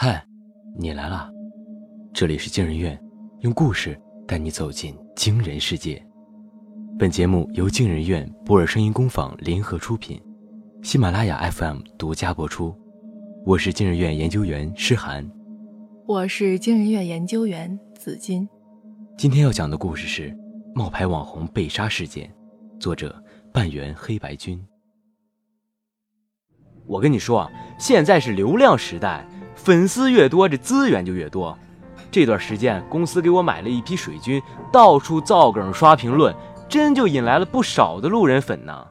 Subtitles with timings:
[0.00, 0.24] 嗨，
[0.76, 1.28] 你来了！
[2.14, 2.96] 这里是惊人院，
[3.40, 6.00] 用故事带你走进惊人世界。
[6.96, 10.22] 本节目由惊人院博尔声音工坊联合出品，
[10.84, 12.72] 喜马拉雅 FM 独家播出。
[13.44, 15.28] 我是惊人院研究员诗涵，
[16.06, 18.48] 我是惊人院研究员紫金。
[19.16, 20.32] 今天要讲的故事是
[20.76, 22.32] 冒牌网红被杀事件，
[22.78, 23.20] 作者
[23.52, 24.64] 半圆黑白君。
[26.86, 29.28] 我跟你说啊，现在是流量时代，
[29.58, 31.56] 粉丝越多，这资源就越多。
[32.10, 34.40] 这段时间，公司给我买了一批水军，
[34.72, 36.34] 到处造梗刷评论，
[36.68, 38.86] 真就引来了不少的路人粉呢。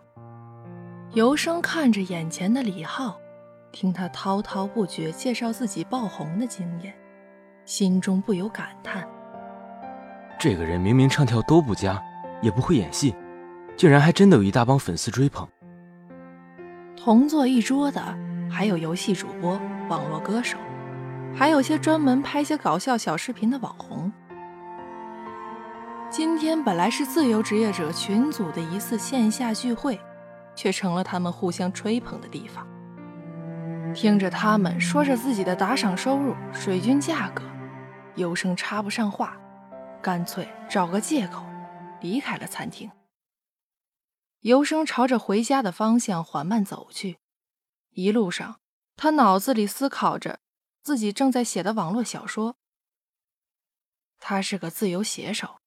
[1.14, 3.18] 尤生看着眼前的李浩，
[3.72, 6.94] 听他滔滔不绝介绍自己爆红的经验，
[7.66, 9.08] 心中不由感叹：
[10.38, 12.00] 这个人明明唱跳都不佳，
[12.42, 13.16] 也不会演戏，
[13.76, 15.48] 竟然还真的有一大帮粉丝追捧。
[16.96, 18.00] 同坐一桌的
[18.58, 20.58] 还有游戏主播、网络歌手，
[21.36, 24.12] 还有些专门拍些搞笑小视频的网红。
[26.10, 30.02] 今天本来是自由职业者群组的一次线下聚会，
[30.56, 32.68] 却成了他们互相吹捧的地方。
[33.94, 37.44] 听着他们说着自己的打赏收入、水军价格，
[38.16, 39.38] 尤生插不上话，
[40.02, 41.46] 干脆找个借口
[42.02, 42.90] 离开了餐厅。
[44.42, 47.20] 尤生朝着回家的方向缓慢走去，
[47.98, 48.60] 一路上，
[48.96, 50.40] 他脑子里思考着
[50.84, 52.56] 自己正在写的网络小说。
[54.20, 55.60] 他是个自由写手，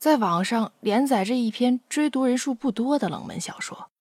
[0.00, 3.92] 在网上连载着一篇追读人数不多的冷门小说。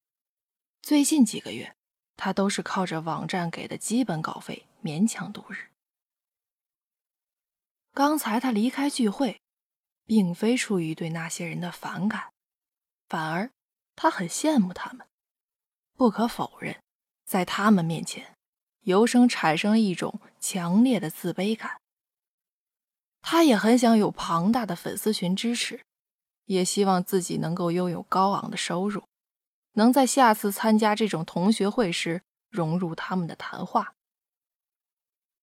[0.82, 1.76] 最近几个月，
[2.16, 5.70] 他都是靠着网站给的基本稿费勉强度日。
[7.94, 9.40] 刚才他离开聚会，
[10.04, 12.34] 并非出于对那些人的反感，
[13.08, 13.52] 反而。
[13.96, 15.08] 他很羡慕他们，
[15.96, 16.80] 不可否认，
[17.28, 18.36] 在他们面前，
[18.84, 21.82] 尤生产生了一种强烈的自卑感。
[23.22, 25.82] 他也很想有庞大的粉丝群支持，
[26.46, 29.04] 也希望自己能够拥有高昂的收入，
[29.74, 33.94] 能在下次参加这种同学会时融入他们的谈话。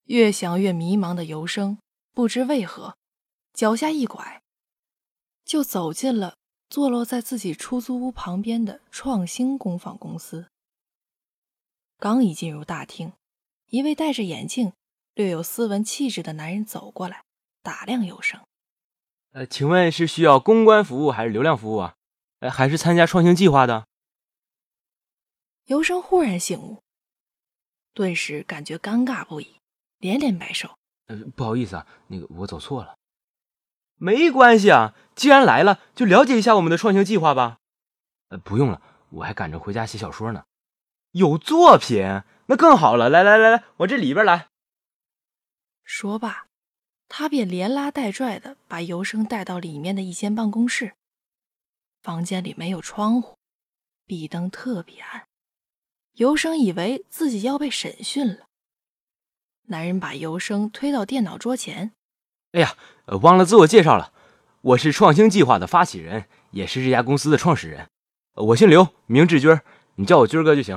[0.04, 1.76] 越想越迷茫的尤生，
[2.14, 2.97] 不知为何，
[3.53, 4.42] 脚下一拐，
[5.44, 6.34] 就走进了。
[6.70, 10.48] 坐落在自己出租屋旁边的创新工坊公司。
[11.99, 13.12] 刚一进入大厅，
[13.69, 14.72] 一位戴着眼镜、
[15.15, 17.25] 略有斯文气质的男人走过来，
[17.62, 18.41] 打量尤生。
[19.32, 21.94] 呃，请问是需要公关服务还是流量服务啊？
[22.41, 23.87] 呃，还是参加创新计划的？
[25.65, 26.83] 尤生忽然醒悟，
[27.94, 29.56] 顿时感觉尴尬不已，
[29.99, 32.97] 连连摆手：“呃，不好意思啊，那个我走错了。”
[33.97, 37.59] 没关系啊，既然来了，就了解一下我们的创新计划吧。
[38.28, 40.44] 呃，不用了，我还赶着回家写小说呢。
[41.14, 43.08] 有作品，那更好了。
[43.08, 44.48] 来来来来，我这里边来。
[45.84, 46.47] 说罢，
[47.08, 50.94] 他便连拉带拽的把尤生带到里面的一间办公室。
[52.03, 53.36] 房间里没有窗户，
[54.04, 55.26] 壁灯特别暗。
[56.14, 58.47] 尤生以为自己要被审讯了。
[59.69, 61.92] 男人把尤生推到电脑桌前。
[62.53, 62.76] 哎呀，
[63.22, 64.12] 忘了自我介绍了，
[64.62, 67.88] 我是创新计划的发起人，也是这家公司的创始人。
[68.34, 69.60] 我姓刘，名志军，
[69.94, 70.76] 你叫我军哥就行。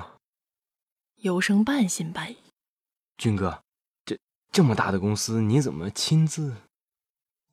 [1.18, 2.38] 有生半信半疑。
[3.18, 3.64] 军哥，
[4.06, 4.20] 这
[4.52, 6.56] 这么大的公司，你怎么亲自？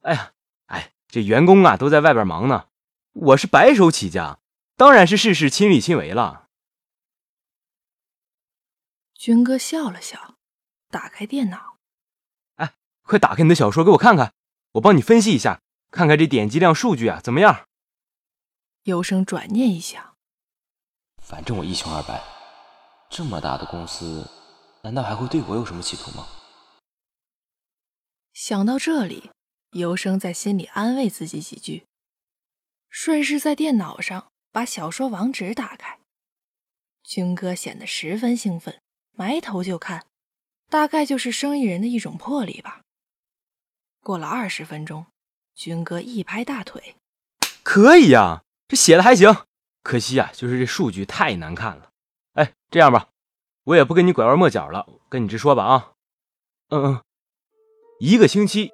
[0.03, 0.33] 哎呀，
[0.67, 2.69] 哎，这员工啊都在外边忙呢，
[3.13, 4.39] 我是白手起家，
[4.77, 6.49] 当然是事事亲力亲为了。
[9.15, 10.37] 军哥笑了笑，
[10.91, 11.79] 打开电脑。
[12.57, 14.35] 哎快打开你的小说给我看看，
[14.73, 17.67] 我帮你分析一下，看看这点击量数据啊怎么样？
[18.83, 20.17] 有生转念一想，
[21.23, 22.23] 反正我一穷二白，
[23.17, 24.29] 这么大的公司，
[24.83, 26.27] 难道还会对我有什么企图吗？
[28.33, 29.31] 想到这里，
[29.71, 31.87] 尤生在心里安慰自己几句，
[32.89, 36.01] 顺势在电脑上把小说网址打开。
[37.05, 38.81] 军哥显得十分兴奋，
[39.13, 40.05] 埋头就看，
[40.69, 42.81] 大概就是生意人的一种魄力吧。
[44.01, 45.07] 过了二十分钟，
[45.55, 46.97] 军哥一拍大腿
[47.63, 49.33] ：“可以呀，这写的还行。
[49.85, 51.91] 可惜啊，就是这数据太难看了。
[52.33, 53.09] 哎，这样吧，
[53.65, 55.93] 我也不跟你拐弯抹角了，跟你直说吧啊。
[56.71, 57.01] 嗯嗯，
[58.01, 58.71] 一个星期，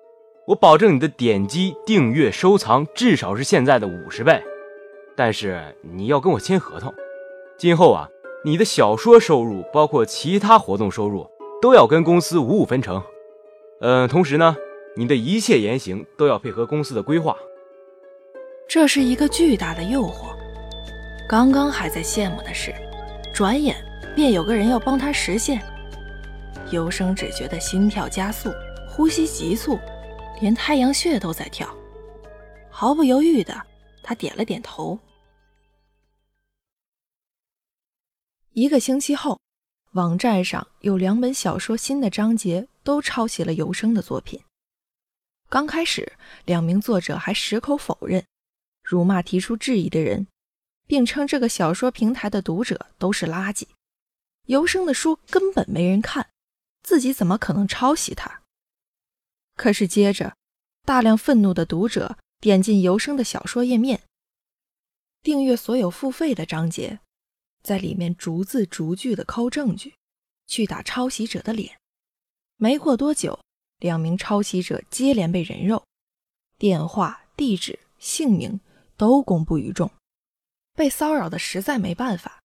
[0.49, 4.43] 我保证你的点击、订阅、收藏至少是现在的五十倍。
[5.17, 6.95] 但是你要跟我签合同，
[7.59, 8.09] 今后啊，
[8.45, 11.29] 你的小说收入，包括其他活动收入，
[11.63, 13.03] 都要跟公司五五分成。
[13.81, 14.57] 嗯，同时呢。”
[14.97, 17.37] 你的一切言行都要配合公司的规划，
[18.69, 20.35] 这是一个巨大的诱惑。
[21.29, 22.75] 刚刚还在羡慕的事，
[23.33, 23.77] 转眼
[24.21, 25.63] 便有个人要帮他实现。
[26.71, 28.53] 尤生只觉得心跳加速，
[28.87, 29.79] 呼吸急促，
[30.43, 31.67] 连太阳穴都在跳。
[32.69, 33.59] 毫不犹豫的，
[34.03, 34.99] 他点了点头。
[38.53, 39.41] 一个星期后，
[39.93, 44.39] 网站上有两本小说新的章节都抄袭了尤生的作品。
[45.49, 46.13] 刚开始，
[46.45, 48.23] 两名作者还矢口否认，
[48.83, 50.27] 辱骂提出质疑的人，
[50.87, 53.67] 并称这个小说平台的读者都是垃圾。
[54.51, 56.29] 尤生的书根本没人看，
[56.83, 58.43] 自己怎么可能抄袭他？
[59.55, 60.37] 可是接着，
[60.83, 64.03] 大量愤怒的读者点进尤生的小说页面，
[65.23, 66.99] 订阅所有付费的章节。
[67.63, 69.95] 在里面逐字逐句的抠证据，
[70.49, 71.79] 去打抄袭者的脸。
[72.57, 73.39] 没过多久，
[73.79, 75.87] 两名抄袭者接连被人肉，
[76.59, 78.59] 电话、地址、姓名
[78.97, 79.89] 都公布于众。
[80.75, 82.43] 被骚扰的实在没办法，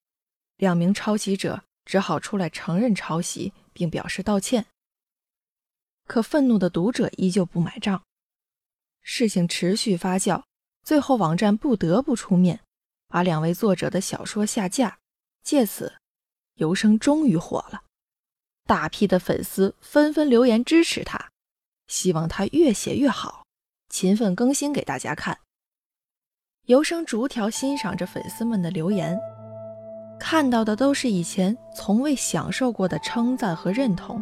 [0.57, 4.66] 两名抄袭者只好出来承认抄袭，并表示道歉。
[6.08, 8.04] 可愤怒的读者依旧不买账，
[9.02, 10.44] 事情持续发酵，
[10.84, 12.60] 最后网站不得不出面，
[13.08, 15.00] 把两位作者的小说下架。
[15.44, 15.94] 借此，
[16.56, 17.84] 游生终于火了，
[18.66, 21.31] 大批的粉丝纷纷留言支持他，
[21.88, 23.46] 希望他越写越好，
[23.90, 25.40] 勤奋更新给大家看。
[26.66, 29.16] 游生逐条欣赏着粉丝们的留言，
[30.20, 34.22] 看到的都是以前从未享受过的称赞和认同，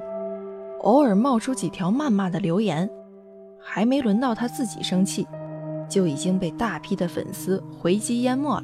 [0.81, 2.90] 偶尔冒出几条谩骂的留言，
[3.62, 5.28] 还没轮到他自己生气，
[5.88, 8.63] 就已经被大批的粉丝回击淹没了。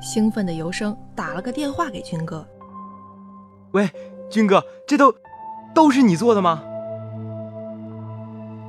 [0.00, 2.46] 兴奋的尤生打了个电话给军哥
[3.72, 3.90] ：“喂，
[4.30, 5.14] 军哥，这都
[5.74, 6.62] 都是你做的吗？”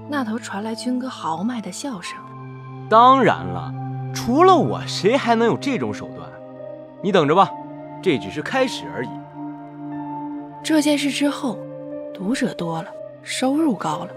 [0.10, 2.18] 那头传来军哥豪迈的笑声
[2.90, 3.74] ：“当然了，
[4.14, 6.30] 除了我，谁还能有这种手段？
[7.02, 7.50] 你等着吧，
[8.02, 9.10] 这只是开始而已。”
[10.64, 11.58] 这件事之后，
[12.14, 12.90] 读者多了，
[13.22, 14.10] 收入高了，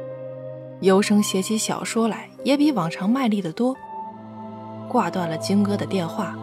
[0.81, 3.77] 尤生写起小说来也比往常卖力得多。
[4.89, 6.35] 挂断了军哥的电话。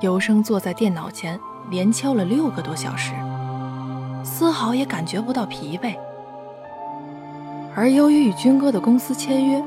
[0.00, 1.40] 尤生坐在电脑前，
[1.70, 3.12] 连敲了六个多小时，
[4.22, 5.96] 丝毫也感觉不到疲惫。
[7.74, 9.64] 而由于与军哥的公司签约，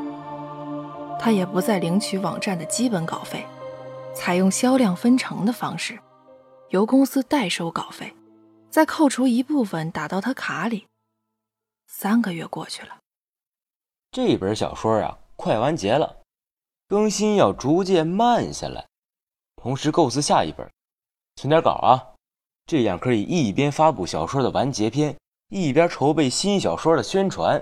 [1.19, 3.45] 他也不再领取网站的基本稿费，
[4.13, 5.97] 采用销量分成的方式，
[6.71, 8.15] 由公司代收稿费，
[8.69, 10.87] 再扣除一部分打到他卡里。
[11.85, 12.99] 三个月过去了，
[14.09, 16.21] 这本小说啊，快完结了，
[16.87, 18.87] 更新要逐渐慢下来。
[19.57, 20.71] 同时构思下一本，
[21.35, 22.15] 存点稿啊，
[22.65, 25.17] 这样可以一边发布小说的完结篇，
[25.49, 27.61] 一边筹备新小说的宣传。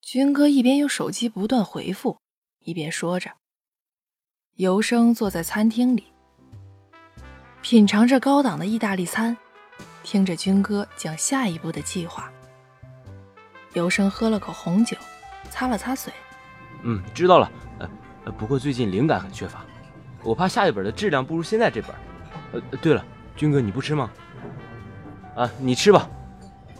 [0.00, 2.16] 军哥一边用手机不断回复，
[2.60, 3.32] 一边说着。
[4.54, 6.06] 尤生坐在餐厅里，
[7.68, 9.36] 品尝着高档的意大利餐，
[10.04, 12.30] 听着军哥讲下一步的计划。
[13.72, 14.96] 尤生喝了口红酒，
[15.50, 16.12] 擦了擦嘴，
[16.84, 17.50] 嗯，知道了。
[17.80, 19.64] 呃，不过最近灵感很缺乏。
[20.22, 21.90] 我怕下一本的质量不如现在这本。
[22.52, 23.04] 呃，对了，
[23.34, 24.08] 军哥，你不吃吗？
[25.34, 26.08] 啊，你吃吧。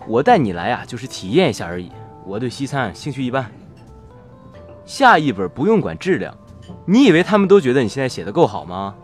[0.07, 1.91] 我带你来啊，就是体验一下而已。
[2.25, 3.51] 我对西餐兴趣一般。
[4.85, 6.33] 下一本不用管质量，
[6.87, 8.95] 你以为他们都觉得你现在写的够好吗？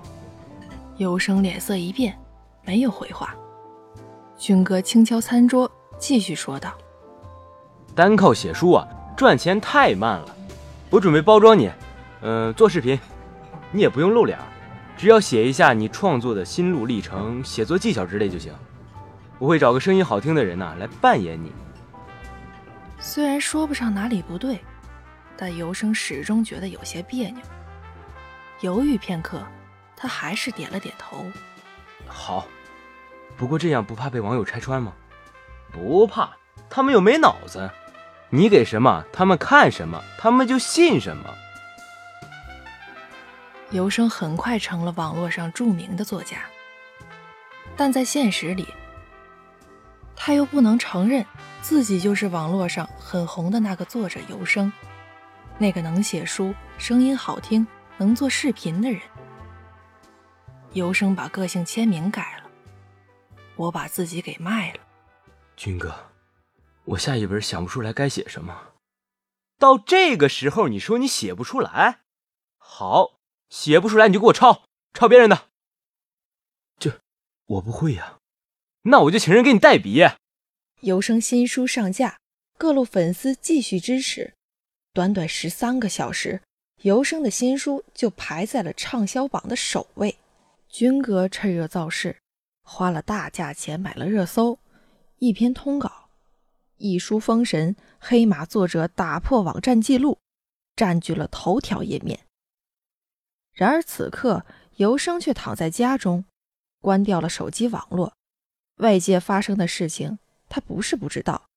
[1.02, 2.16] 尤生脸色一变，
[2.64, 3.34] 没有回话。
[4.38, 5.68] 军哥轻敲餐桌，
[5.98, 6.72] 继续说道
[7.92, 10.36] ：“单靠写书啊，赚钱太慢了。
[10.90, 11.68] 我准备包装你，
[12.20, 12.98] 嗯，做视频。”
[13.74, 14.38] 你也不用露脸，
[14.96, 18.52] 只要写一下你创作的心路历程、写作技巧之类就行。
[19.40, 21.50] 我会找个声音好听的人呐来扮演你。
[23.00, 24.60] 虽然说不上哪里不对，
[25.36, 27.40] 但尤生始终觉得有些别扭。
[28.60, 29.42] 犹豫片刻，
[30.02, 31.30] 他还是点了点头。
[32.08, 32.48] 好，
[33.36, 34.92] 不过这样不怕被网友拆穿吗？
[35.70, 36.30] 不怕，
[36.68, 37.70] 他们又没脑子。
[38.30, 41.32] 你给什么，他们看什么，他们就信什么。
[43.70, 46.38] 尤生很快成了网络上著名的作家，
[47.76, 48.66] 但在现实里，
[50.16, 51.24] 他又不能承认
[51.60, 54.72] 自己就是网络上很红的那个作者尤生，
[55.58, 57.64] 那个能写书、声音好听、
[57.98, 59.00] 能做视频的人。
[60.74, 62.50] 尤生把个性签名改了，
[63.56, 64.80] 我把自己给卖了。
[65.56, 65.94] 军哥，
[66.84, 68.72] 我下一本想不出来该写什么，
[69.58, 72.00] 到这个时候你说你写不出来，
[72.58, 73.18] 好。
[73.52, 74.64] 写不出来你就给我抄，
[74.94, 75.50] 抄别人的。
[76.78, 77.02] 这
[77.44, 78.16] 我不会呀，
[78.84, 80.02] 那我就请人给你代笔。
[80.80, 82.18] 尤生新书上架，
[82.56, 84.32] 各路粉丝继续支持。
[84.94, 86.40] 短短十三个小时，
[86.80, 90.16] 尤生的新书就排在了畅销榜的首位。
[90.72, 92.22] 军哥趁热造势，
[92.62, 94.58] 花了大价钱买了热搜，
[95.18, 96.08] 一篇通稿
[96.78, 100.18] 一书封神，黑马作者打破网站记录，
[100.74, 102.20] 占据了头条页面。
[103.52, 106.24] 然而此刻，尤生却躺在家中，
[106.80, 108.14] 关掉了手机网络。
[108.76, 111.50] 外界发生的事情，他不是不知道，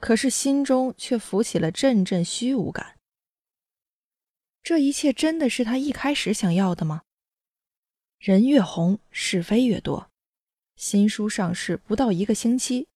[0.00, 2.98] 可是心中却浮起了阵阵虚无感。
[4.62, 7.00] 这一切真的是他一开始想要的吗？
[8.24, 10.08] 人越红，是非越多。
[10.76, 12.88] 新书上市不到一个星期，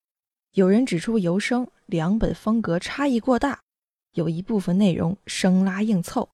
[0.53, 3.61] 有人指出尤生两本风格差异过大，
[4.15, 6.31] 有一部分内容生拉硬凑，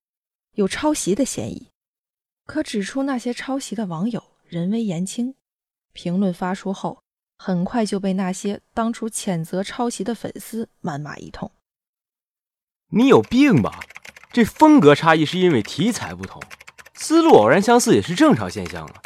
[0.52, 1.66] 有抄袭的嫌疑。
[2.46, 5.34] 可指出那些抄袭的网友人微言轻，
[5.92, 7.02] 评论发出后，
[7.36, 11.50] 很快就被那些当初谴责抄袭的粉丝谩骂一通。
[12.90, 13.80] 你有病吧？
[14.32, 16.40] 这风格差异是因为题材不同，
[16.94, 19.02] 思路偶然相似也是正常现象啊。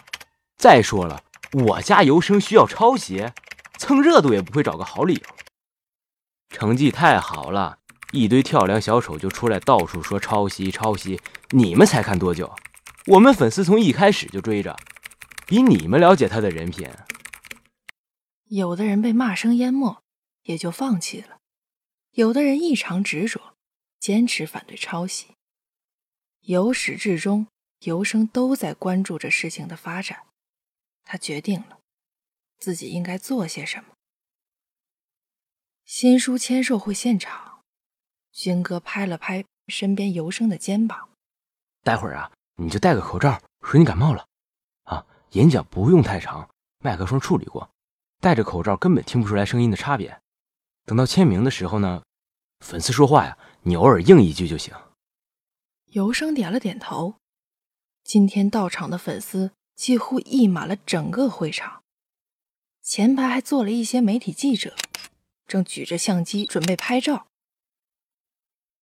[0.57, 3.31] 再说了，我家游生需要抄袭，
[3.79, 5.21] 蹭热度也不会找个好理由。
[6.51, 7.79] 成绩太好了，
[8.13, 12.55] 一堆跳梁小丑就出来到处说抄袭抄袭，你们才看多久？
[13.07, 14.77] 我们粉丝从一开始就追着，
[15.47, 16.89] 比你们了解他的人品。
[18.47, 20.03] 有的人被骂声淹没，
[20.43, 21.39] 也就放弃了；
[22.13, 23.55] 有的人异常执着，
[24.01, 25.29] 坚持反对抄袭。
[26.41, 27.47] 由始至终，
[27.81, 30.27] 尤生都在关注着事情的发展。
[31.05, 31.79] 他决定了，
[32.59, 33.95] 自己应该做些什么。
[35.85, 37.61] 新书签售会现场，
[38.33, 41.09] 军哥拍了拍身边尤生的肩膀
[41.83, 44.27] ：“待会儿啊。”你就戴个口罩，说你感冒了，
[44.83, 47.71] 啊，演讲不用太长，麦克风处理过，
[48.21, 50.21] 戴着口罩根本听不出来声音的差别。
[50.85, 52.03] 等到签名的时候呢，
[52.59, 54.75] 粉丝说话呀，你偶尔应一句就行。
[55.93, 57.15] 尤生点了点头。
[58.09, 61.83] 今天到场的粉丝几乎溢满了整个会场，
[62.81, 64.75] 前排还坐了一些媒体记者，
[65.47, 67.27] 正举着相机准备拍照。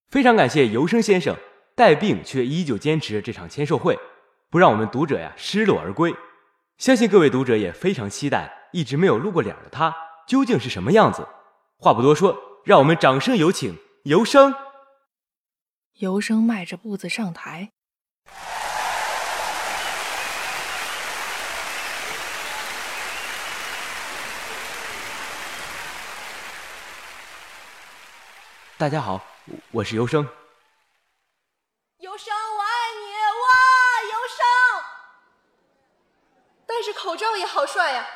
[0.09, 1.37] 非常感谢尤生先生。
[1.75, 3.99] 带病却依旧坚持这场签售会，
[4.49, 6.15] 不让我们读者呀失落而归。
[6.79, 9.93] 相信各位读者也非常期待，一直没有露过脸的他
[10.29, 11.27] 究竟是什么样子。
[11.77, 14.55] 话不多说，让我们掌声有请尤生。
[15.95, 17.73] 尤生迈着步子上台。
[28.79, 29.25] 大家好，
[29.71, 30.23] 我是尤生。
[31.97, 32.69] 尤生，我爱
[33.01, 33.07] 你
[33.41, 33.49] 哇！
[34.13, 34.45] 尤生，
[36.67, 38.07] 戴着口罩也好帅呀！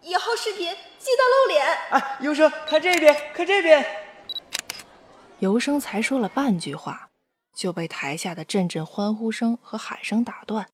[0.00, 1.66] 以后视频记得露脸。
[1.90, 3.84] 哎，尤生，看这边，看这边。
[5.40, 7.10] 尤生才说了半句话，
[7.54, 10.70] 就被台下的阵阵欢呼声和喊声打断。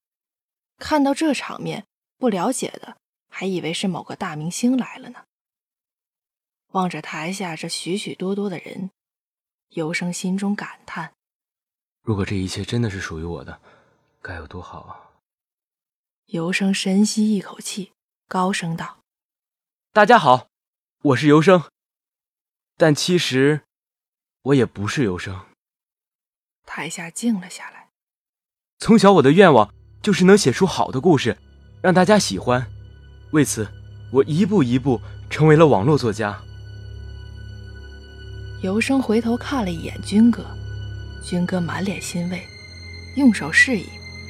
[0.79, 1.85] 看到这场面，
[2.19, 2.99] 不了解的
[3.29, 5.25] 还以为是某个大明星来了呢。
[6.69, 8.91] 望着台下这许许多多的人，
[9.75, 11.12] 尤生心中感叹。
[12.02, 13.61] 如果这一切真的是属于我的，
[14.23, 15.19] 该有多好啊！
[16.26, 17.93] 尤生深吸一口气，
[18.28, 18.99] 高声道
[19.93, 20.47] ：“大家好，
[21.02, 21.64] 我是尤生。
[22.76, 23.62] 但其实，
[24.43, 25.45] 我也不是尤生。”
[26.64, 27.88] 台下静了下来。
[28.78, 31.37] 从小我的愿望就是能写出好的故事，
[31.83, 32.64] 让大家喜欢。
[33.33, 33.69] 为此，
[34.12, 36.40] 我一步一步成为了网络作家。
[38.64, 40.42] 尤生回头看了一眼军哥。
[41.23, 42.42] 军哥满脸欣慰，
[43.14, 43.85] 用手示意，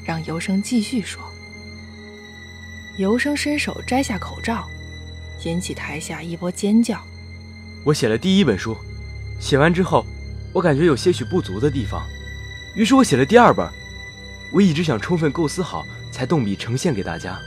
[0.05, 1.23] 让尤生继续说。
[2.99, 4.65] 尤生伸手摘下口罩，
[5.45, 7.01] 引起台下一波尖叫。
[7.85, 8.77] 我写了第一本书，
[9.39, 10.05] 写完之后，
[10.53, 12.05] 我感觉有些许不足的地方，
[12.75, 13.65] 于是我写了第二本。
[14.53, 17.39] 我一直想充分构思好，才动笔呈现给大家。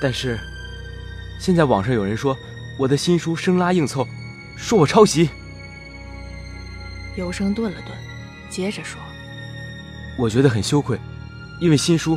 [0.00, 0.40] 但是，
[1.38, 2.34] 现在网上有人说
[2.78, 4.08] 我的新书生拉硬凑，
[4.56, 5.28] 说我抄袭。
[7.18, 7.92] 尤生顿了顿。
[8.48, 9.00] 接着说
[10.16, 10.98] ：“我觉得很羞愧，
[11.60, 12.16] 因为新书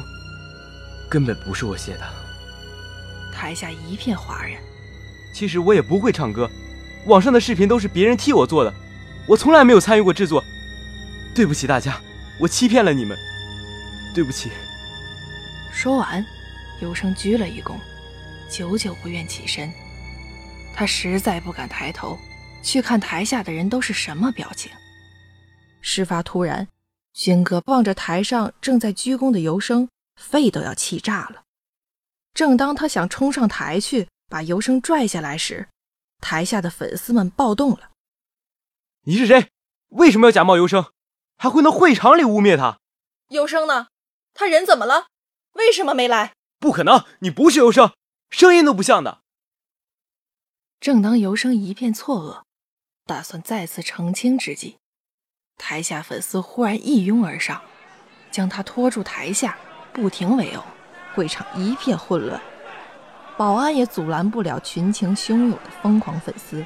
[1.10, 2.08] 根本不是我写的。”
[3.34, 4.62] 台下一片哗然。
[5.34, 6.50] 其实我也不会唱歌，
[7.08, 8.72] 网上的视频都是别人替我做的，
[9.28, 10.44] 我从来没有参与过制作。
[11.34, 12.00] 对不起大家，
[12.40, 13.18] 我欺骗了你们，
[14.14, 14.52] 对不起。
[15.74, 16.24] 说完，
[16.80, 17.74] 有生鞠了一躬，
[18.50, 19.72] 久久不愿起身。
[20.76, 22.20] 他实在不敢抬头
[22.62, 24.72] 去看台下的人都是什么表情。
[25.82, 26.68] 事发突然，
[27.14, 31.44] 军哥望着台上正在鞠躬的尤生，肺都要气炸了。
[32.34, 35.68] 正当他想冲上台去把尤生拽下来时，
[36.22, 37.92] 台下的粉丝们暴动了
[39.04, 39.50] ：“你是谁？
[39.90, 40.92] 为什么要假冒尤生？
[41.38, 42.80] 还会到会场里污蔑他？
[43.30, 43.88] 尤生呢？
[44.34, 45.08] 他人怎么了？
[45.54, 46.34] 为什么没来？
[46.60, 47.94] 不可能，你不是尤生，
[48.30, 49.22] 声音都不像的。”
[50.80, 52.44] 正当尤生一片错愕。
[53.06, 54.78] 打算再次澄清之际，
[55.62, 57.62] 台下粉丝忽然一拥而上，
[58.32, 59.56] 将他拖住台下，
[59.94, 60.64] 不停围殴，
[61.14, 62.42] 会场一片混乱。
[63.38, 66.66] 保安也阻拦不了群情汹涌的疯狂粉丝。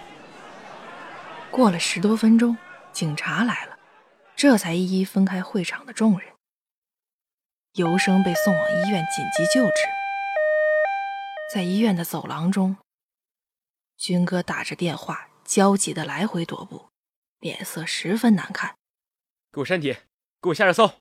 [1.52, 2.58] 过了十多分钟，
[2.94, 3.78] 警察来了，
[4.36, 6.30] 这才一一分开会场的众人。
[7.74, 9.74] 尤生被送往医院紧急救治。
[11.54, 12.78] 在医院的走廊中，
[13.98, 16.88] 军哥打着电话，焦急的来回踱步，
[17.40, 18.75] 脸色十分难看。
[19.56, 19.94] 给我删帖，
[20.42, 20.96] 给我下热搜，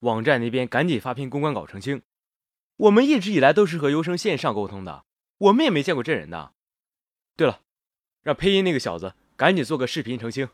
[0.00, 2.02] 网站那边赶紧发篇公关稿澄清。
[2.74, 5.04] 我们一直以来都是和尤生线上沟通的，
[5.38, 6.54] 我们也没见过真人的。
[7.36, 7.62] 对了，
[8.22, 10.48] 让配音那个小子赶紧做个视频澄清，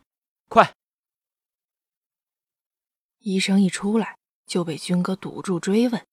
[0.49, 0.75] 快！
[3.21, 6.07] 医生一出来就被军哥堵住追问：“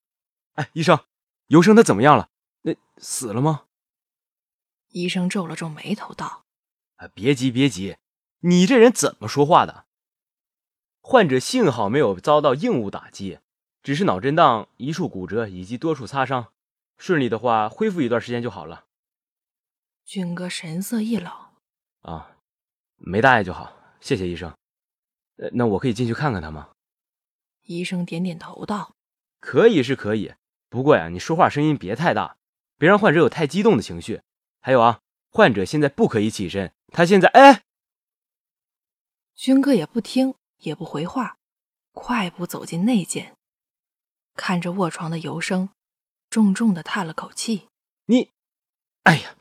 [0.56, 1.04] 哎，医生，
[1.48, 2.30] 尤生他怎么样了？
[2.62, 3.66] 那死了吗？”
[4.92, 6.46] 医生皱了皱眉头道
[6.96, 7.98] ：“啊，别急别急，
[8.40, 9.84] 你这人怎么说话的？
[11.08, 13.38] 患者幸好没有遭到硬物打击。”
[13.80, 16.48] 只是脑震荡、一处骨折以及多处擦伤，
[16.98, 18.86] 顺利的话恢复一段时间就好了。
[20.04, 21.32] 军哥神色一冷，
[22.02, 22.36] 啊，
[22.96, 24.52] 没大碍就好，谢谢医生。
[25.36, 26.70] 呃，那我可以进去看看他吗？
[27.62, 28.96] 医生点点头道
[29.38, 30.34] ：“可以是可以，
[30.68, 32.38] 不过呀，你说话声音别太大，
[32.76, 34.22] 别让患者有太激动的情绪。
[34.60, 34.98] 还有啊，
[35.30, 37.28] 患者现在不可以起身，他现在……
[37.28, 37.62] 哎。”
[39.36, 41.36] 军哥也不听也不回话，
[41.92, 43.34] 快步走进内间。
[44.34, 45.70] 看着卧床的尤生，
[46.28, 47.68] 重重的叹了口气
[48.06, 48.30] ：“你，
[49.04, 49.36] 哎呀，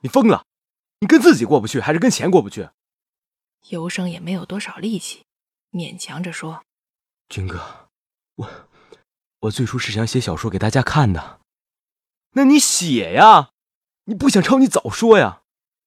[0.00, 0.44] 你疯了！
[1.00, 2.70] 你跟自己过不去，还是跟钱过不去？”
[3.70, 5.24] 尤生也没有多少力气，
[5.72, 6.64] 勉强着说
[7.28, 7.88] ：“军哥，
[8.36, 8.68] 我，
[9.40, 11.40] 我最初是想写小说给大家看的。
[12.32, 13.50] 那你写呀，
[14.04, 15.42] 你不想抄你早说呀！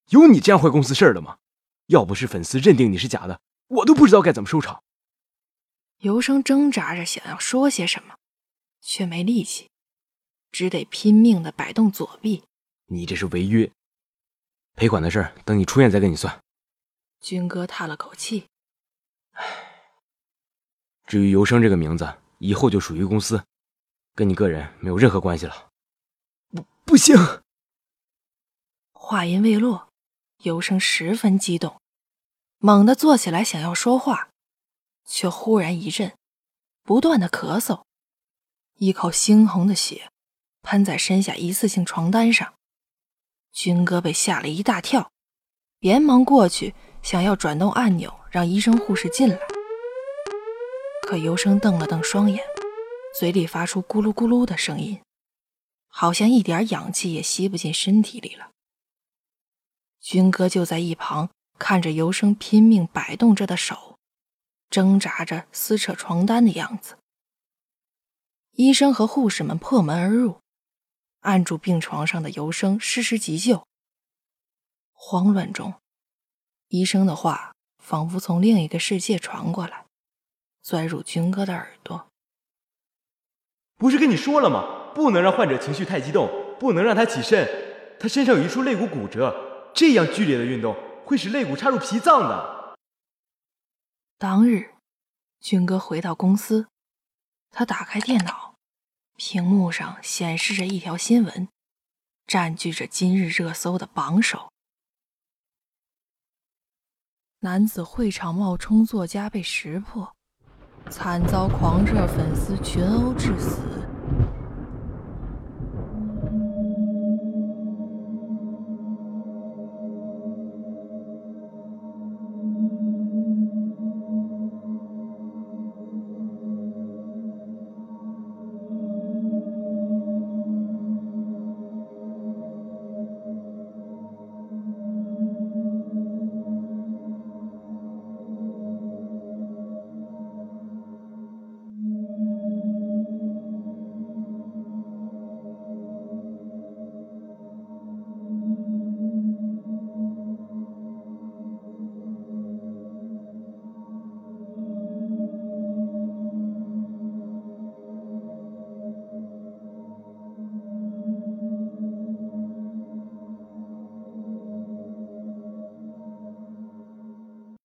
[0.10, 1.38] 有你这样坏公司事儿的吗？
[1.86, 3.40] 要不是粉丝认定你是假的，
[3.70, 4.84] 我都不知道该怎么收场。”
[6.00, 8.16] 尤生挣扎着想要说些什么。
[8.82, 9.70] 却没力气，
[10.52, 12.44] 只得拼命的摆动左臂。
[12.86, 13.70] 你这是违约，
[14.76, 16.42] 赔款的事儿等你出院再跟你算。
[17.20, 18.48] 军哥叹了口气
[19.36, 19.46] ：“唉，
[21.06, 23.44] 至于尤生这个名字，以后就属于公司，
[24.16, 25.70] 跟你个人没有任何关系了。”
[26.50, 27.16] 不，不行！
[28.94, 29.90] 话音未落，
[30.44, 31.80] 尤生十分激动，
[32.62, 34.32] 猛地坐起来想要说话，
[35.06, 36.14] 却忽然一震，
[36.84, 37.84] 不断的咳嗽。
[38.76, 40.10] 一口猩红的血
[40.62, 42.54] 喷在身下一次性床单上，
[43.54, 45.10] 军哥被吓了一大跳，
[45.80, 49.40] 连忙过去想要转动按钮让医生护士进来。
[51.08, 52.44] 可尤生瞪了瞪双眼，
[53.18, 55.02] 嘴里发出咕噜咕噜的声音，
[55.88, 58.52] 好像一点氧气也吸不进身体里了。
[60.02, 64.00] 军哥就在一旁看着尤生拼命摆动着的手，
[64.70, 66.96] 挣扎着撕扯床单的样子。
[68.54, 70.40] 医生和护士们破门而入，
[71.20, 73.68] 按住病床上的尤生，施施急救。
[74.94, 75.74] 慌乱中，
[76.70, 79.86] 医生的话仿佛从另一个世界传过来，
[80.62, 82.08] 钻入军哥的耳朵。
[83.78, 84.92] 不是跟你说了吗？
[84.96, 87.48] 不能让患者情绪太激动，不能让他起身。
[88.00, 90.76] 他身上有一处肋骨骨折，这样剧烈的运动
[91.10, 92.78] 会使肋骨插入脾脏的。
[94.20, 94.76] 当日，
[95.40, 96.68] 军哥回到公司，
[97.50, 98.54] 他打开电脑。
[99.16, 101.50] 屏幕上显示着一条新闻，
[102.28, 104.52] 占据着今日热搜的榜首。
[107.40, 110.14] 男子会场冒充作家被识破，
[110.92, 113.79] 惨遭狂热粉丝群殴致死。